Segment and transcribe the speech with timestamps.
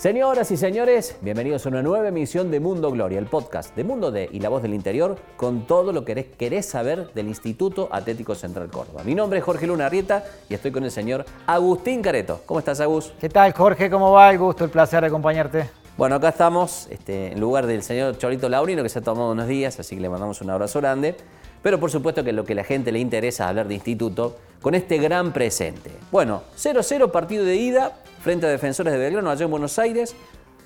[0.00, 4.10] Señoras y señores, bienvenidos a una nueva emisión de Mundo Gloria, el podcast de Mundo
[4.10, 8.34] D y La Voz del Interior, con todo lo que querés saber del Instituto Atlético
[8.34, 9.02] Central Córdoba.
[9.04, 12.40] Mi nombre es Jorge Luna Arrieta y estoy con el señor Agustín Careto.
[12.46, 13.12] ¿Cómo estás, Agus?
[13.20, 13.90] ¿Qué tal, Jorge?
[13.90, 14.30] ¿Cómo va?
[14.30, 15.68] El gusto, el placer de acompañarte.
[15.98, 19.48] Bueno, acá estamos este, en lugar del señor Cholito Laurino, que se ha tomado unos
[19.48, 21.14] días, así que le mandamos un abrazo grande.
[21.62, 24.36] Pero por supuesto que lo que a la gente le interesa es hablar de instituto
[24.62, 25.90] con este gran presente.
[26.10, 27.92] Bueno, 0-0 partido de ida
[28.22, 30.14] frente a Defensores de Belgrano allá en Buenos Aires.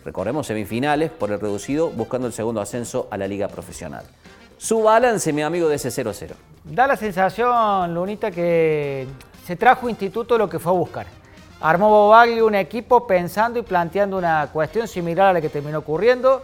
[0.05, 4.05] Recorremos semifinales por el reducido buscando el segundo ascenso a la liga profesional.
[4.59, 6.33] Su balance, mi amigo, de ese 0-0.
[6.65, 9.07] Da la sensación, Lunita, que
[9.45, 11.07] se trajo Instituto lo que fue a buscar.
[11.61, 16.43] Armó Bobaglio un equipo pensando y planteando una cuestión similar a la que terminó ocurriendo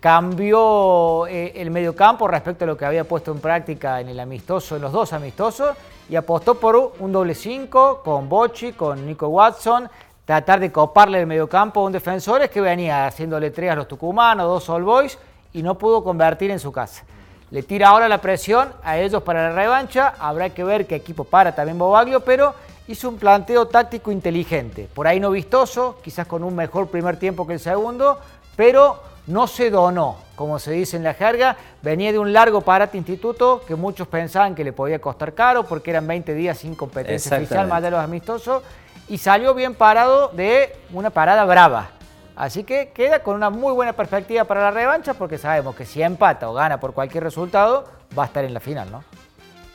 [0.00, 4.76] cambió eh, el mediocampo respecto a lo que había puesto en práctica en el amistoso,
[4.76, 5.76] en los dos amistosos,
[6.08, 9.88] y apostó por un doble 5 con Bochi, con Nico Watson,
[10.24, 14.46] tratar de coparle el mediocampo a un defensor que venía haciéndole tres a los tucumanos,
[14.46, 15.18] dos All Boys,
[15.52, 17.04] y no pudo convertir en su casa.
[17.50, 21.24] Le tira ahora la presión a ellos para la revancha, habrá que ver qué equipo
[21.24, 22.54] para también Bobaglio, pero
[22.88, 27.46] hizo un planteo táctico inteligente, por ahí no vistoso, quizás con un mejor primer tiempo
[27.46, 28.18] que el segundo,
[28.54, 32.96] pero no se donó, como se dice en la jerga, venía de un largo parate
[32.96, 37.36] instituto que muchos pensaban que le podía costar caro porque eran 20 días sin competencia
[37.36, 38.62] oficial más de los amistosos
[39.06, 41.90] y salió bien parado de una parada brava.
[42.36, 46.02] Así que queda con una muy buena perspectiva para la revancha porque sabemos que si
[46.02, 47.84] empata o gana por cualquier resultado
[48.18, 49.04] va a estar en la final, ¿no?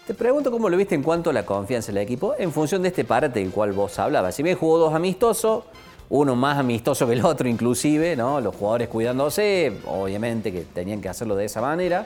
[0.07, 2.89] Te pregunto cómo lo viste en cuanto a la confianza del equipo en función de
[2.89, 4.33] este parate del cual vos hablabas.
[4.35, 5.63] Si bien jugó dos amistosos,
[6.09, 8.39] uno más amistoso que el otro inclusive, ¿no?
[8.41, 12.05] Los jugadores cuidándose, obviamente que tenían que hacerlo de esa manera.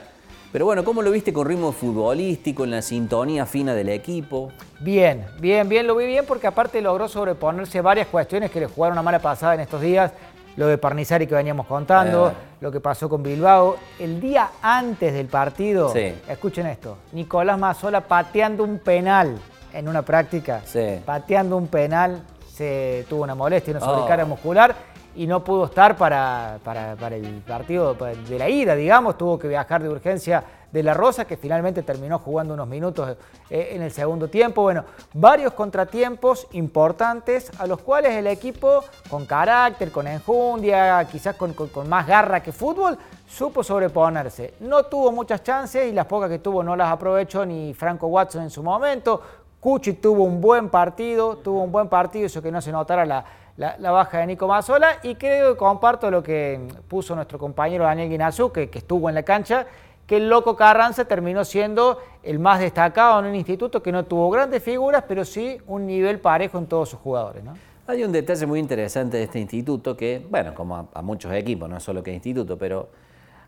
[0.50, 4.50] Pero bueno, ¿cómo lo viste con ritmo futbolístico, en la sintonía fina del equipo?
[4.80, 8.94] Bien, bien, bien, lo vi bien porque aparte logró sobreponerse varias cuestiones que le jugaron
[8.94, 10.10] una mala pasada en estos días.
[10.56, 12.32] Lo de Parnizari que veníamos contando, eh.
[12.62, 13.76] lo que pasó con Bilbao.
[13.98, 19.36] El día antes del partido, escuchen esto, Nicolás Mazola pateando un penal
[19.74, 20.62] en una práctica,
[21.04, 22.22] pateando un penal
[22.58, 24.28] se tuvo una molestia, una sobrecarga oh.
[24.28, 24.74] muscular
[25.14, 29.82] y no pudo estar para, para, el partido de la ida, digamos, tuvo que viajar
[29.82, 33.16] de urgencia de La Rosa, que finalmente terminó jugando unos minutos
[33.48, 34.62] eh, en el segundo tiempo.
[34.62, 41.54] Bueno, varios contratiempos importantes a los cuales el equipo, con carácter, con enjundia, quizás con,
[41.54, 44.54] con más garra que fútbol, supo sobreponerse.
[44.60, 48.42] No tuvo muchas chances y las pocas que tuvo no las aprovechó ni Franco Watson
[48.42, 49.22] en su momento.
[49.60, 53.90] Cuchi tuvo un buen partido, tuvo un buen partido, eso que no se notara la,
[53.90, 58.52] baja de Nico Mazzola y creo que comparto lo que puso nuestro compañero Daniel Guinazú,
[58.52, 59.66] que, estuvo en la cancha,
[60.06, 64.30] que el loco Carranza terminó siendo el más destacado en un instituto que no tuvo
[64.30, 67.42] grandes figuras, pero sí un nivel parejo en todos sus jugadores.
[67.88, 71.68] Hay un detalle muy interesante de este instituto que, bueno, como a, a muchos equipos,
[71.68, 72.90] no solo que instituto, pero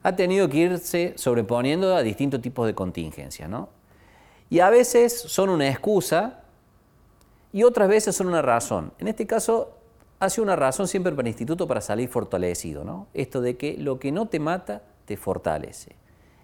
[0.03, 3.69] ha tenido que irse sobreponiendo a distintos tipos de contingencias, ¿no?
[4.51, 6.41] Y a veces son una excusa
[7.53, 8.93] y otras veces son una razón.
[8.99, 9.77] En este caso,
[10.19, 13.07] hace una razón siempre para el instituto para salir fortalecido, ¿no?
[13.15, 15.97] Esto de que lo que no te mata, te fortalece.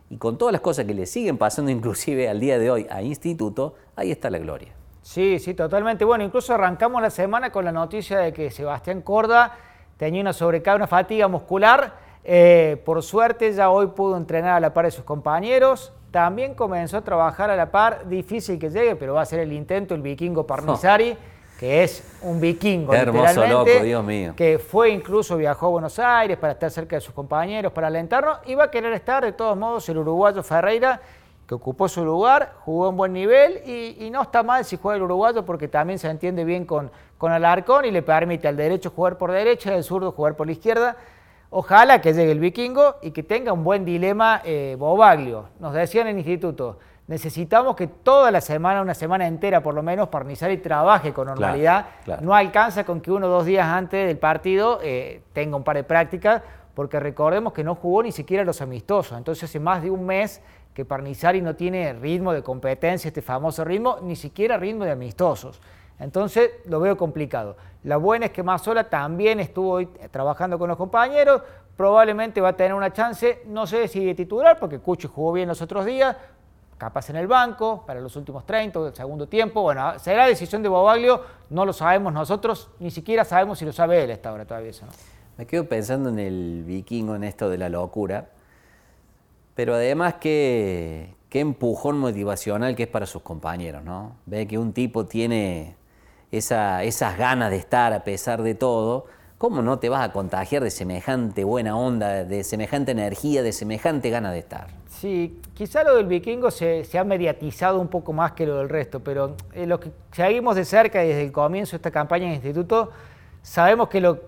[0.08, 3.02] Y con todas las cosas que le siguen pasando inclusive al día de hoy a
[3.02, 4.72] instituto, ahí está la gloria.
[5.02, 6.04] Sí, sí, totalmente.
[6.04, 9.56] Bueno, incluso arrancamos la semana con la noticia de que Sebastián Corda
[9.96, 12.06] tenía una sobrecarga, una fatiga muscular.
[12.24, 15.92] Eh, por suerte ya hoy pudo entrenar a la par de sus compañeros.
[16.10, 19.52] También comenzó a trabajar a la par, difícil que llegue, pero va a ser el
[19.52, 21.16] intento, el vikingo Parnizari,
[21.58, 22.94] que es un vikingo.
[22.94, 24.34] hermoso loco, Dios mío.
[24.36, 28.38] Que fue incluso, viajó a Buenos Aires para estar cerca de sus compañeros, para alentarnos.
[28.46, 31.00] Y va a querer estar, de todos modos, el uruguayo Ferreira,
[31.46, 35.02] que ocupó su lugar, jugó en buen nivel y, no está mal si juega el
[35.02, 39.16] uruguayo porque también se entiende bien con, con Alarcón y le permite al derecho jugar
[39.16, 40.96] por derecha y al zurdo jugar por la izquierda.
[41.58, 45.48] Ojalá que llegue el vikingo y que tenga un buen dilema eh, Bobaglio.
[45.58, 49.82] Nos decían en el instituto, necesitamos que toda la semana, una semana entera por lo
[49.82, 51.86] menos, Parnizari trabaje con normalidad.
[52.20, 55.76] No alcanza con que uno o dos días antes del partido eh, tenga un par
[55.76, 56.42] de prácticas,
[56.74, 59.16] porque recordemos que no jugó ni siquiera los amistosos.
[59.16, 60.42] Entonces hace más de un mes
[60.74, 65.62] que Parnizari no tiene ritmo de competencia, este famoso ritmo, ni siquiera ritmo de amistosos.
[65.98, 67.56] Entonces lo veo complicado.
[67.84, 71.42] La buena es que Mazzola también estuvo hoy trabajando con los compañeros,
[71.76, 75.62] probablemente va a tener una chance, no sé si titular, porque Cuchi jugó bien los
[75.62, 76.16] otros días,
[76.78, 79.62] capaz en el banco para los últimos 30 del segundo tiempo.
[79.62, 84.02] Bueno, será decisión de Bobaglio, no lo sabemos nosotros, ni siquiera sabemos si lo sabe
[84.04, 84.72] él esta hora todavía.
[84.82, 84.88] ¿no?
[85.38, 88.30] Me quedo pensando en el vikingo, en esto de la locura,
[89.54, 94.16] pero además qué, qué empujón motivacional que es para sus compañeros, ¿no?
[94.26, 95.76] Ve que un tipo tiene
[96.32, 99.06] esa, esas ganas de estar a pesar de todo,
[99.38, 104.10] ¿cómo no te vas a contagiar de semejante buena onda, de semejante energía, de semejante
[104.10, 104.66] ganas de estar?
[104.88, 109.00] Sí, quizá lo del vikingo se, ha mediatizado un poco más que lo del resto,
[109.00, 112.36] pero eh, los que seguimos de cerca desde el comienzo de esta campaña en el
[112.36, 112.90] instituto,
[113.42, 114.18] sabemos que lo,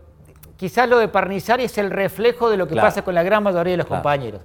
[0.57, 3.73] quizás lo de Parnizari es el reflejo de lo que pasa con la gran mayoría
[3.73, 4.43] de los compañeros.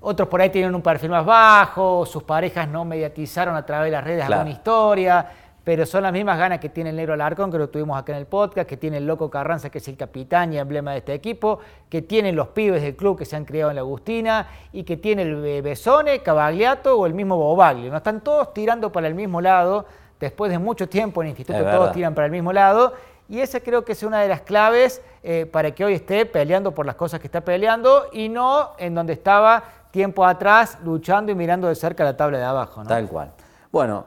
[0.00, 3.92] Otros por ahí tienen un perfil más bajo, sus parejas no mediatizaron a través de
[3.92, 5.26] las redes alguna historia
[5.64, 8.18] pero son las mismas ganas que tiene el Negro Alarcón, que lo tuvimos acá en
[8.18, 11.14] el podcast, que tiene el Loco Carranza, que es el capitán y emblema de este
[11.14, 11.58] equipo,
[11.88, 14.98] que tienen los pibes del club que se han criado en la Agustina, y que
[14.98, 17.90] tiene el Besone, Cavagliato o el mismo Bobaglio.
[17.90, 17.96] ¿no?
[17.96, 19.86] Están todos tirando para el mismo lado,
[20.20, 22.92] después de mucho tiempo en el instituto todos tiran para el mismo lado,
[23.26, 26.74] y esa creo que es una de las claves eh, para que hoy esté peleando
[26.74, 31.34] por las cosas que está peleando y no en donde estaba tiempo atrás luchando y
[31.34, 32.82] mirando de cerca la tabla de abajo.
[32.84, 33.32] Tal cual.
[33.72, 34.04] Bueno,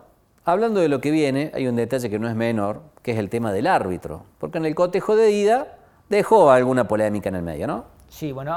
[0.50, 3.30] Hablando de lo que viene, hay un detalle que no es menor, que es el
[3.30, 5.76] tema del árbitro, porque en el cotejo de ida
[6.08, 7.84] dejó alguna polémica en el medio, ¿no?
[8.08, 8.56] Sí, bueno,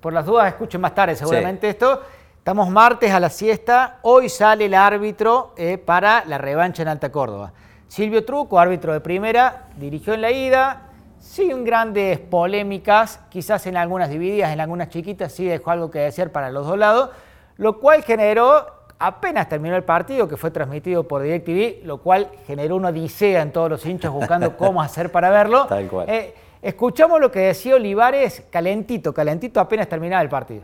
[0.00, 2.00] por las dudas escuchen más tarde seguramente esto.
[2.38, 7.10] Estamos martes a la siesta, hoy sale el árbitro eh, para la revancha en Alta
[7.10, 7.52] Córdoba.
[7.88, 14.10] Silvio Truco, árbitro de primera, dirigió en la ida, sin grandes polémicas, quizás en algunas
[14.10, 17.10] divididas, en algunas chiquitas sí dejó algo que decir para los dos lados,
[17.56, 22.76] lo cual generó apenas terminó el partido, que fue transmitido por DirecTV, lo cual generó
[22.76, 25.66] una odisea en todos los hinchas buscando cómo hacer para verlo.
[25.66, 26.08] Tal cual.
[26.08, 26.32] Eh,
[26.62, 30.62] escuchamos lo que decía Olivares, calentito, calentito, apenas terminaba el partido.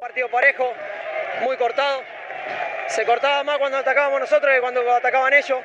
[0.00, 0.64] Partido parejo,
[1.44, 2.00] muy cortado.
[2.86, 5.58] Se cortaba más cuando atacábamos nosotros que cuando atacaban ellos.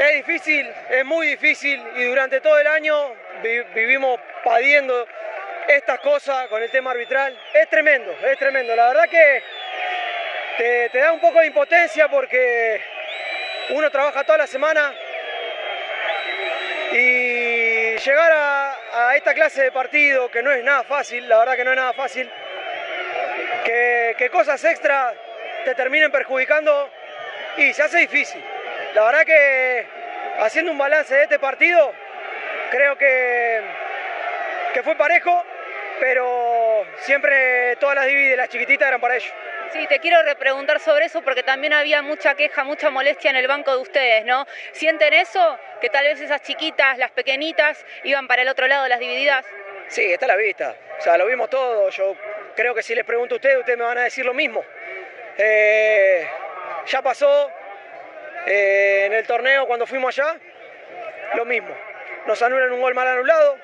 [0.00, 2.94] Es difícil, es muy difícil y durante todo el año
[3.74, 5.06] vivimos padiendo
[5.68, 7.38] estas cosas con el tema arbitral.
[7.54, 8.74] Es tremendo, es tremendo.
[8.74, 9.42] La verdad que
[10.56, 12.80] te, da un poco de impotencia porque
[13.70, 14.92] uno trabaja toda la semana
[16.92, 21.64] y llegar a, esta clase de partido, que no es nada fácil, la verdad que
[21.64, 22.30] no es nada fácil,
[23.64, 25.12] que, cosas extra
[25.64, 26.90] te terminen perjudicando
[27.56, 28.42] y se hace difícil.
[28.94, 29.86] La verdad que
[30.40, 31.92] haciendo un balance de este partido,
[32.70, 33.62] creo que,
[34.74, 35.44] que fue parejo,
[36.00, 39.32] pero siempre todas las divididas, las chiquititas eran para ellos.
[39.72, 43.48] Sí, te quiero repreguntar sobre eso porque también había mucha queja, mucha molestia en el
[43.48, 44.46] banco de ustedes, ¿no?
[44.72, 45.58] ¿Sienten eso?
[45.80, 49.46] Que tal vez esas chiquitas, las pequeñitas, iban para el otro lado, las divididas.
[49.88, 50.76] Sí, está a la vista.
[50.98, 51.88] O sea, lo vimos todo.
[51.88, 52.14] Yo
[52.54, 54.62] creo que si les pregunto a ustedes, ustedes me van a decir lo mismo.
[55.38, 56.28] Eh,
[56.86, 57.50] ya pasó
[58.46, 60.36] eh, en el torneo cuando fuimos allá,
[61.34, 61.74] lo mismo.
[62.26, 63.56] Nos anulan un gol mal anulado,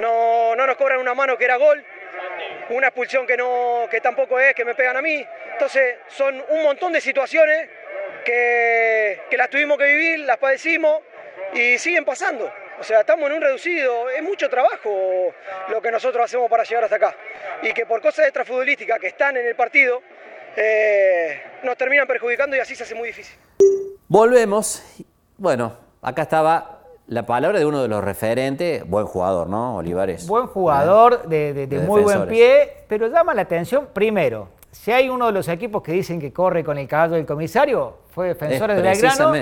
[0.00, 1.82] no, no nos cobran una mano que era gol
[2.70, 5.24] una expulsión que, no, que tampoco es, que me pegan a mí.
[5.56, 7.70] Entonces son un montón de situaciones
[8.26, 11.00] que, que las tuvimos que vivir, las padecimos
[11.54, 12.52] y siguen pasando.
[12.78, 15.32] O sea, estamos en un reducido, es mucho trabajo
[15.70, 17.16] lo que nosotros hacemos para llegar hasta acá.
[17.62, 20.02] Y que por cosas extrafutbolísticas que están en el partido,
[20.56, 23.34] eh, nos terminan perjudicando y así se hace muy difícil.
[24.08, 24.82] Volvemos.
[25.38, 29.76] Bueno, acá estaba la palabra de uno de los referentes, buen jugador, ¿no?
[29.76, 30.26] Olivares.
[30.26, 35.32] Buen jugador, de, muy buen pie, pero llama la atención, primero, si hay uno de
[35.32, 39.32] los equipos que dicen que corre con el caballo del comisario, fue Defensores de Belgrano,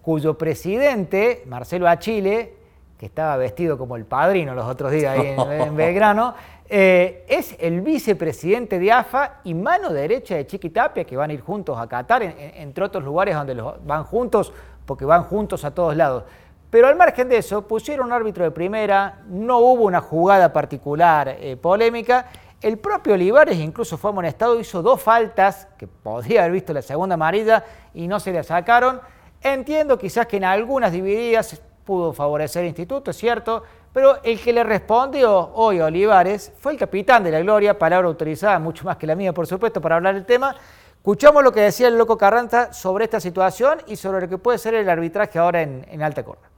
[0.00, 2.54] cuyo presidente, Marcelo Achille,
[2.96, 6.34] que estaba vestido como el padrino los otros días ahí en, Belgrano,
[6.68, 11.40] eh, es el vicepresidente de AFA y mano derecha de Chiquitapia, que van a ir
[11.40, 14.52] juntos a Qatar, entre otros lugares donde los van juntos,
[14.86, 16.24] porque van juntos a todos lados.
[16.70, 21.36] Pero al margen de eso, pusieron un árbitro de primera, no hubo una jugada particular
[21.38, 22.26] eh, polémica.
[22.64, 27.12] El propio Olivares incluso fue amonestado, hizo dos faltas, que podría haber visto la segunda
[27.12, 29.02] amarilla y no se le sacaron.
[29.42, 34.54] Entiendo quizás que en algunas divididas pudo favorecer el instituto, es cierto, pero el que
[34.54, 38.96] le respondió hoy a Olivares fue el capitán de la Gloria, palabra autorizada, mucho más
[38.96, 40.56] que la mía, por supuesto, para hablar del tema.
[40.96, 44.56] Escuchamos lo que decía el loco Carranza sobre esta situación y sobre lo que puede
[44.56, 46.53] ser el arbitraje ahora en, Alta Corte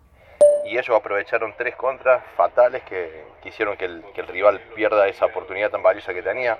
[0.76, 5.82] y ellos aprovecharon tres contras fatales que, hicieron que el, rival pierda esa oportunidad tan
[5.82, 6.58] valiosa que tenía.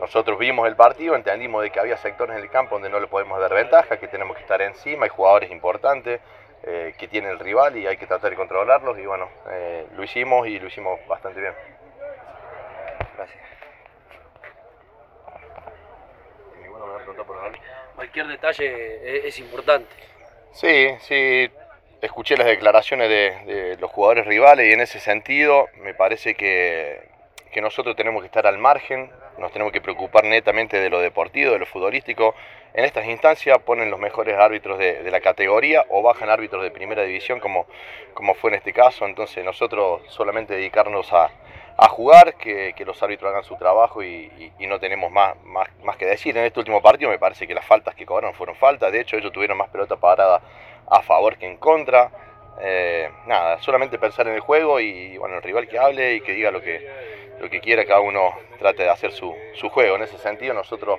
[0.00, 3.06] Nosotros vimos el partido, entendimos de que había sectores en el campo donde no le
[3.06, 6.20] podemos dar ventaja, que tenemos que estar encima, hay jugadores importantes
[6.64, 10.02] eh, que tiene el rival y hay que tratar de controlarlos y bueno, eh, lo
[10.02, 11.54] hicimos y lo hicimos bastante bien.
[13.16, 13.38] Gracias.
[16.96, 17.56] preguntar por los
[17.94, 19.94] Cualquier detalle es, importante.
[20.50, 21.48] Sí, sí.
[22.04, 27.00] Escuché las declaraciones de, los jugadores rivales y en ese sentido me parece que,
[27.50, 31.52] que nosotros tenemos que estar al margen, nos tenemos que preocupar netamente de lo deportivo,
[31.52, 32.34] de lo futbolístico.
[32.74, 37.04] En estas instancias ponen los mejores árbitros de, la categoría o bajan árbitros de primera
[37.04, 37.66] división como,
[38.12, 39.06] como fue en este caso.
[39.06, 41.30] Entonces nosotros solamente dedicarnos a,
[41.88, 46.36] jugar, que, los árbitros hagan su trabajo y, no tenemos más, más, que decir.
[46.36, 48.92] En este último partido me parece que las faltas que cobraron fueron faltas.
[48.92, 50.40] De hecho ellos tuvieron más pelota parada
[50.88, 52.10] a favor que en contra.
[52.60, 56.32] Eh, nada, solamente pensar en el juego y bueno, el rival que hable y que
[56.32, 59.96] diga lo que, lo que quiera, cada uno trate de hacer su, su juego.
[59.96, 60.98] En ese sentido, nosotros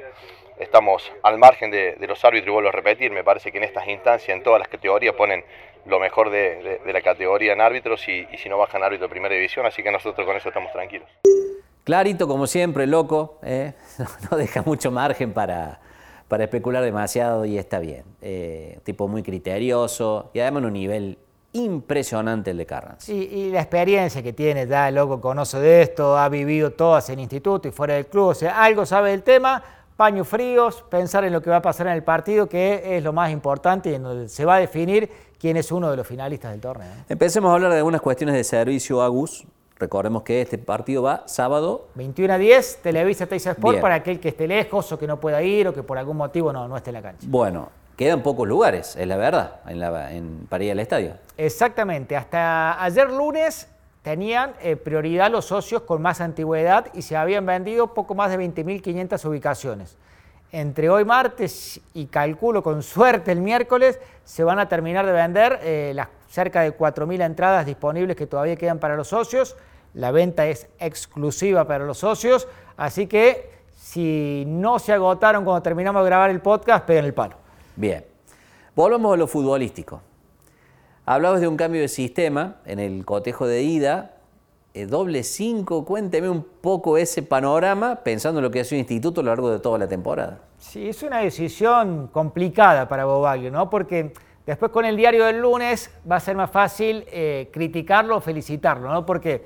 [0.59, 3.87] estamos al margen de, los árbitros y vuelvo a repetir, me parece que en estas
[3.87, 5.43] instancias, en todas las categorías, ponen
[5.85, 9.65] lo mejor de, la categoría en árbitros y, si no bajan árbitro de primera división,
[9.65, 11.09] así que nosotros con eso estamos tranquilos.
[11.83, 13.73] Clarito, como siempre, loco, ¿eh?
[14.31, 15.79] no deja mucho margen para,
[16.27, 18.03] para especular demasiado y está bien.
[18.21, 21.19] Eh, tipo muy criterioso y además un nivel
[21.55, 23.11] impresionante el de Carranza.
[23.11, 27.19] y la experiencia que tiene, ya el loco conoce de esto, ha vivido todas en
[27.19, 29.63] instituto y fuera del club, o sea, algo sabe del tema,
[29.95, 33.13] paños fríos, pensar en lo que va a pasar en el partido, que es lo
[33.13, 35.09] más importante y en donde se va a definir
[35.39, 36.91] quién es uno de los finalistas del torneo.
[37.07, 39.45] Empecemos a hablar de algunas cuestiones de servicio, Agus.
[39.77, 41.87] Recordemos que este partido va sábado.
[41.95, 45.41] 21 a 10, Televisa Teisa Sport para aquel que esté lejos o que no pueda
[45.43, 47.27] ir o que por algún motivo no, no esté en la cancha.
[47.29, 51.13] Bueno, quedan pocos lugares, es la verdad, en la, en, para ir al estadio.
[51.37, 52.15] Exactamente.
[52.15, 53.67] Hasta ayer lunes
[54.01, 58.37] tenían eh, prioridad los socios con más antigüedad y se habían vendido poco más de
[58.37, 59.97] 20.500 ubicaciones.
[60.51, 65.59] Entre hoy martes y calculo con suerte el miércoles se van a terminar de vender
[65.63, 69.55] eh, las cerca de 4.000 entradas disponibles que todavía quedan para los socios.
[69.93, 76.03] La venta es exclusiva para los socios, así que si no se agotaron cuando terminamos
[76.03, 77.44] de grabar el podcast, peguen el palo.
[77.77, 78.05] Bien,
[78.73, 80.01] volvamos a lo futbolístico.
[81.05, 84.15] Hablabas de un cambio de sistema en el cotejo de ida,
[84.73, 85.83] eh, doble 5.
[85.83, 89.49] Cuénteme un poco ese panorama pensando en lo que ha sido instituto a lo largo
[89.51, 90.39] de toda la temporada.
[90.57, 93.69] Sí, es una decisión complicada para Bobaglio, ¿no?
[93.69, 94.13] Porque
[94.45, 98.89] después con el diario del lunes va a ser más fácil eh, criticarlo o felicitarlo,
[98.89, 99.05] ¿no?
[99.05, 99.45] Porque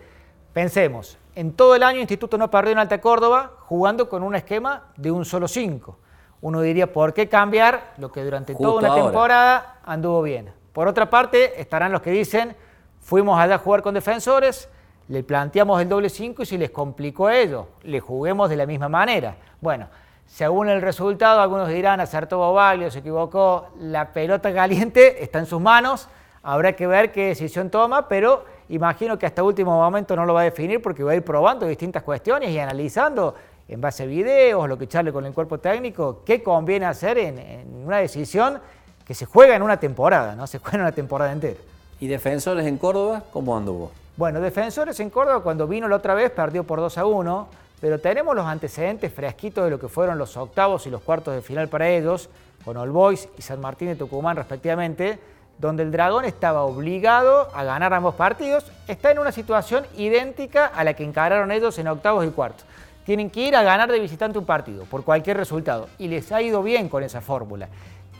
[0.54, 4.92] pensemos, en todo el año Instituto no perdió en Alta Córdoba jugando con un esquema
[4.98, 5.98] de un solo 5.
[6.42, 10.52] Uno diría, ¿por qué cambiar lo que durante toda una temporada anduvo bien?
[10.74, 12.56] Por otra parte, estarán los que dicen,
[13.02, 14.70] fuimos allá a jugar con defensores,
[15.10, 18.66] le planteamos el doble 5 y si les complicó a ellos, le juguemos de la
[18.66, 19.36] misma manera.
[19.60, 19.88] Bueno,
[20.28, 25.60] según el resultado, algunos dirán, acertó Bobaglio, se equivocó, la pelota caliente está en sus
[25.60, 26.08] manos,
[26.44, 30.42] habrá que ver qué decisión toma, pero imagino que hasta último momento no lo va
[30.42, 33.34] a definir porque va a ir probando distintas cuestiones y analizando
[33.70, 37.38] en base a videos, lo que echarle con el cuerpo técnico, qué conviene hacer en,
[37.38, 38.60] en una decisión
[39.06, 40.46] que se juega en una temporada, ¿no?
[40.48, 41.60] Se juega en una temporada entera.
[42.00, 43.92] ¿Y Defensores en Córdoba cómo anduvo?
[44.18, 47.48] Bueno, Defensores en Córdoba cuando vino la otra vez perdió por 2 a 1,
[47.80, 51.42] pero tenemos los antecedentes fresquitos de lo que fueron los octavos y los cuartos de
[51.42, 52.30] final para ellos,
[52.66, 55.20] con All Boys y San Martín de Tucumán respectivamente,
[55.58, 60.84] donde el Dragón estaba obligado a ganar ambos partidos, está en una situación idéntica a
[60.84, 62.66] la que encararon ellos en octavos y cuartos.
[63.10, 66.44] Tienen que ir a ganar de visitante un partido, por cualquier resultado, y les ha
[66.44, 67.68] ido bien con esa fórmula.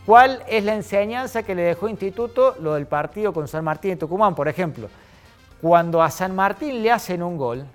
[0.04, 3.96] ¿Cuál es la enseñanza que le dejó Instituto lo del partido con San Martín y
[3.98, 4.90] Tucumán, por ejemplo?
[5.62, 7.66] Cuando a San Martín le hacen un gol,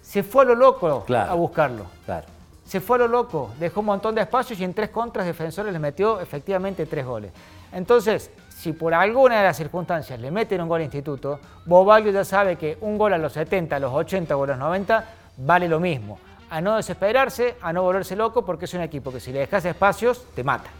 [0.00, 1.84] se fue a lo loco a buscarlo.
[2.06, 2.26] Claro.
[2.64, 5.70] Se fue a lo loco, dejó un montón de espacios y en tres contras defensores
[5.70, 7.30] le metió efectivamente tres goles.
[7.72, 12.24] Entonces, si por alguna de las circunstancias le meten un gol a Instituto, Bobalio ya
[12.24, 15.04] sabe que un gol a los 70, a los 80 o a los 90
[15.36, 16.18] vale lo mismo.
[16.50, 19.64] A no desesperarse, a no volverse loco, porque es un equipo que si le dejas
[19.64, 20.70] espacios, te mata.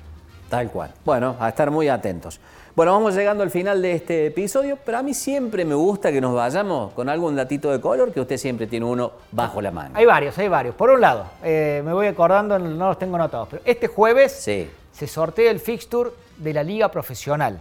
[0.49, 0.91] Tal cual.
[1.05, 2.39] Bueno, a estar muy atentos.
[2.75, 6.21] Bueno, vamos llegando al final de este episodio, pero a mí siempre me gusta que
[6.21, 9.91] nos vayamos con algún datito de color, que usted siempre tiene uno bajo la mano.
[9.95, 10.75] Hay varios, hay varios.
[10.75, 15.07] Por un lado, eh, me voy acordando, no los tengo anotados, pero este jueves se
[15.07, 17.59] sortea el fixture de la liga profesional.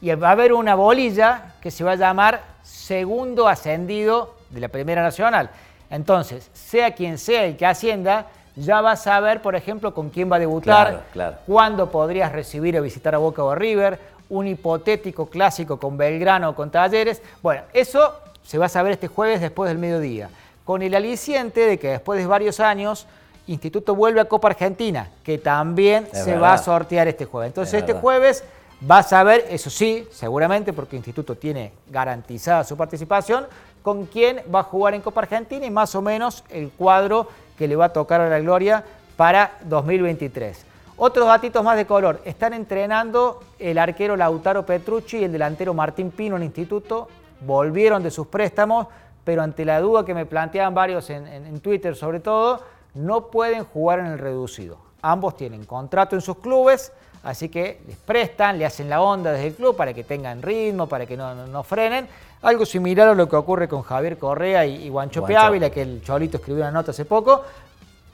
[0.00, 4.68] Y va a haber una bolilla que se va a llamar segundo ascendido de la
[4.68, 5.50] Primera Nacional.
[5.90, 8.26] Entonces, sea quien sea el que ascienda,
[8.56, 11.04] ya vas a ver, por ejemplo, con quién va a debutar,
[11.46, 16.50] cuándo podrías recibir o visitar a Boca o a River, un hipotético clásico con Belgrano
[16.50, 17.22] o con Talleres.
[17.42, 20.28] Bueno, eso se va a saber este jueves después del mediodía,
[20.64, 23.06] con el aliciente de que después de varios años
[23.46, 27.48] Instituto vuelve a Copa Argentina, que también se va a sortear este jueves.
[27.48, 28.44] Entonces este jueves
[28.80, 33.46] vas a ver, eso sí, seguramente, porque Instituto tiene garantizada su participación,
[33.88, 37.26] con quién va a jugar en Copa Argentina y más o menos el cuadro
[37.56, 38.84] que le va a tocar a la gloria
[39.16, 40.66] para 2023.
[40.98, 42.20] Otros datitos más de color.
[42.26, 47.08] Están entrenando el arquero Lautaro Petrucci y el delantero Martín Pino en instituto.
[47.40, 48.88] Volvieron de sus préstamos,
[49.24, 52.60] pero ante la duda que me planteaban varios en, en Twitter sobre todo,
[52.92, 54.76] no pueden jugar en el reducido.
[55.00, 56.92] Ambos tienen contrato en sus clubes,
[57.22, 60.86] así que les prestan, le hacen la onda desde el club para que tengan ritmo,
[60.86, 62.06] para que no, frenen.
[62.42, 66.02] Algo similar a lo que ocurre con Javier Correa y, y Guanchope Ávila, que el
[66.02, 67.44] Cholito escribió una nota hace poco.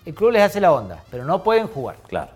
[0.07, 1.97] El club les hace la onda, pero no pueden jugar.
[2.07, 2.31] Claro,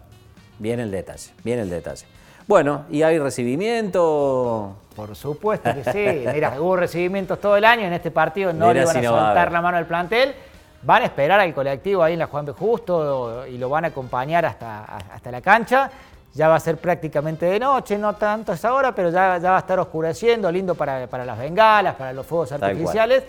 [0.58, 2.06] viene el detalle, viene el detalle.
[2.46, 4.74] Bueno, ¿y hay recibimiento?
[4.96, 6.28] Por supuesto que sí.
[6.32, 9.60] Mira, hubo recibimientos todo el año en este partido, no le iban a soltar la
[9.60, 10.34] mano al plantel.
[10.80, 12.52] Van a esperar al colectivo ahí en la Juan B.
[12.52, 15.90] Justo y lo van a acompañar hasta, hasta la cancha.
[16.38, 19.50] Ya va a ser prácticamente de noche, no tanto a esa hora, pero ya, ya
[19.50, 23.24] va a estar oscureciendo, lindo para, las bengalas, para los fuegos artificiales.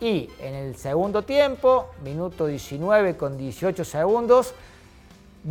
[0.00, 4.54] Y en el segundo tiempo, minuto 19 con 18 segundos,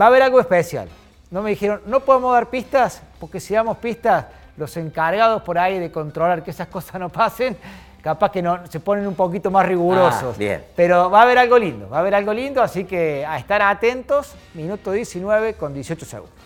[0.02, 0.90] va a haber algo especial.
[1.30, 4.26] No me dijeron, no podemos dar pistas, porque si damos pistas,
[4.58, 7.56] los encargados por ahí de controlar que esas cosas no pasen,
[8.02, 10.34] capaz que no, se ponen un poquito más rigurosos.
[10.34, 10.66] Ah, bien.
[10.76, 13.62] Pero va a haber algo lindo, va a haber algo lindo, así que a estar
[13.62, 16.43] atentos, minuto 19 con 18 segundos.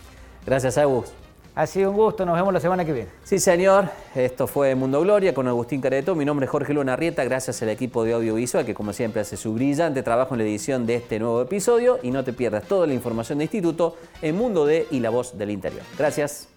[0.48, 1.12] Gracias, Agus.
[1.56, 3.10] Ha sido un gusto, nos vemos la semana que viene.
[3.24, 3.89] Sí, señor.
[4.16, 6.16] Esto fue Mundo Gloria con Agustín Careto.
[6.16, 9.36] Mi nombre es Jorge Luna Rieta, gracias al equipo de audiovisual que como siempre hace
[9.36, 12.88] su brillante trabajo en la edición de este nuevo episodio y no te pierdas toda
[12.88, 15.82] la información de Instituto en Mundo D y la voz del interior.
[15.98, 16.56] Gracias.